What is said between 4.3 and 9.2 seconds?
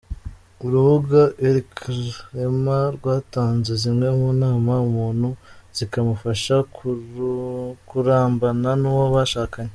nama umuntu zikamufasha kurambana n’uwo